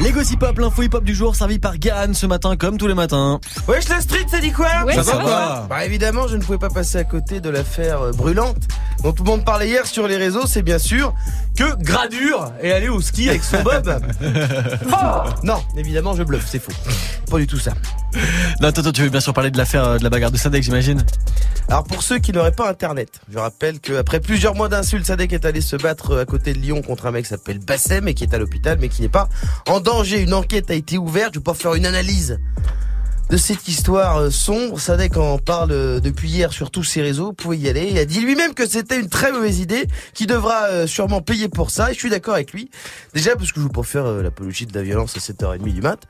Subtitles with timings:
[0.00, 2.86] Les gossip hop, l'info hip hop du jour servi par Gahan ce matin comme tous
[2.86, 3.38] les matins.
[3.68, 6.58] Wesh la street, ça dit quoi Ouais, Ça ça va Bah évidemment, je ne pouvais
[6.58, 8.56] pas passer à côté de l'affaire euh, brûlante
[9.02, 11.14] dont tout le monde parlait hier sur les réseaux, c'est bien sûr
[11.56, 14.00] que Gradure est allé au ski avec son bob.
[14.92, 16.72] Oh non, évidemment, je bluffe, c'est faux.
[17.30, 17.72] Pas du tout ça.
[18.60, 20.62] Non, attends, tu veux bien sûr parler de l'affaire euh, de la bagarre de Sadek,
[20.62, 21.04] j'imagine
[21.68, 25.44] Alors pour ceux qui n'auraient pas internet, je rappelle qu'après plusieurs mois d'insultes, Sadek est
[25.44, 28.24] allé se battre à côté de Lyon contre un mec qui s'appelle Bassem et qui
[28.24, 29.28] est à l'hôpital mais qui n'est pas
[29.66, 30.20] en danger.
[30.20, 32.38] Une enquête a été ouverte, je vais pas faire une analyse
[33.30, 34.80] de cette histoire euh, sombre.
[34.80, 37.88] Sadek en parle euh, depuis hier sur tous ses réseaux, vous pouvez y aller.
[37.90, 41.48] Il a dit lui-même que c'était une très mauvaise idée, qu'il devra euh, sûrement payer
[41.48, 42.70] pour ça et je suis d'accord avec lui.
[43.14, 46.00] Déjà parce que je faire euh, l'apologie de la violence à 7h30 du mat.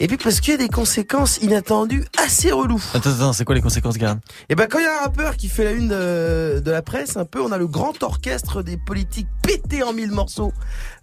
[0.00, 2.82] Et puis parce qu'il y a des conséquences inattendues assez reloues.
[2.94, 4.18] Attends, attends, c'est quoi les conséquences, Gahan
[4.48, 6.82] Et ben quand il y a un rappeur qui fait la une de, de la
[6.82, 10.52] presse, un peu, on a le grand orchestre des politiques pété en mille morceaux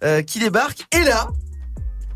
[0.04, 0.86] euh, qui débarque.
[0.92, 1.28] Et là,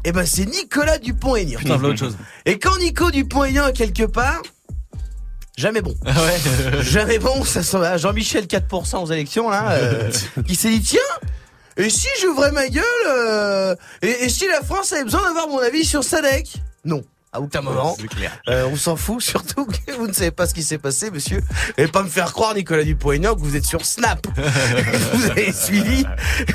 [0.04, 1.58] et ben c'est Nicolas Dupont-Aignan.
[1.58, 2.16] Putain, autre chose.
[2.44, 4.42] Et quand Nico Dupont-Aignan est quelque part,
[5.56, 5.94] jamais bon.
[6.04, 10.10] Ah ouais Jamais bon, ça sent Jean-Michel 4% aux élections là, euh,
[10.46, 11.00] qui s'est dit tiens.
[11.76, 15.58] Et si j'ouvrais ma gueule euh, et, et si la France avait besoin d'avoir mon
[15.58, 16.54] avis sur Sadek?
[16.84, 17.02] Non.
[17.34, 17.96] À aucun moment.
[18.48, 21.42] Euh, on s'en fout, surtout que vous ne savez pas ce qui s'est passé, monsieur.
[21.76, 24.24] Et pas me faire croire, Nicolas Dupont-Aignan, que vous êtes sur Snap.
[25.12, 26.06] vous avez suivi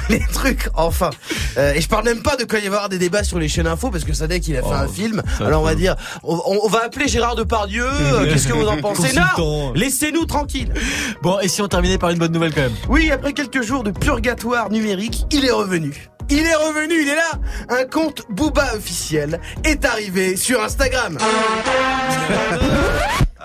[0.07, 1.09] les trucs, enfin.
[1.57, 3.39] Euh, et je parle même pas de quand il va y avoir des débats sur
[3.39, 5.21] les chaînes info, parce que Sadek, il a fait Oh, un film.
[5.41, 8.77] Alors on va dire, on, on va appeler Gérard Depardieu, euh, qu'est-ce que vous en
[8.77, 9.13] pensez?
[9.13, 9.73] Non.
[9.73, 10.73] Laissez-nous tranquilles.
[11.21, 12.75] Bon, et si on terminait par une bonne nouvelle quand même?
[12.87, 16.09] Oui, après quelques jours de purgatoire numérique, il est revenu.
[16.29, 17.31] Il est revenu, il est là
[17.69, 21.17] Un compte Booba officiel est arrivé sur Instagram.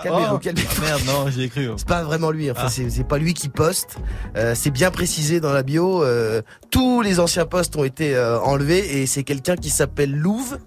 [0.03, 0.39] Calmez-vous, Oh.
[0.39, 0.83] calmez-vous.
[0.83, 1.69] Merde, non, j'y ai cru.
[1.69, 1.75] oh.
[1.79, 2.71] C'est pas vraiment lui, enfin Ah.
[2.71, 3.97] c'est c'est pas lui qui poste.
[4.37, 6.03] Euh, c'est bien précisé dans la bio.
[6.05, 10.59] euh, tous les anciens posts ont été euh, enlevés et c'est quelqu'un qui s'appelle Louve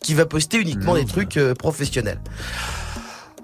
[0.00, 2.20] qui va poster uniquement des trucs professionnels.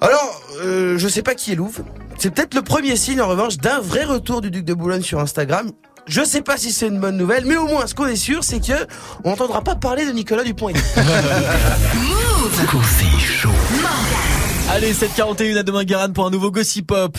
[0.03, 1.83] Alors, je sais pas qui est Louve.
[2.19, 5.19] C'est peut-être le premier signe en revanche d'un vrai retour du duc de Boulogne sur
[5.21, 5.71] Instagram.
[6.07, 8.43] Je sais pas si c'est une bonne nouvelle, mais au moins ce qu'on est sûr,
[8.43, 8.87] c'est que
[9.25, 10.81] on n'entendra pas parler de Nicolas Dupont-Aignan.
[14.71, 17.17] Allez, 7h41 à demain, Garan, pour un nouveau gossip hop.